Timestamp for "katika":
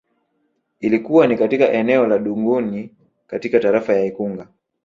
1.37-1.71, 3.27-3.59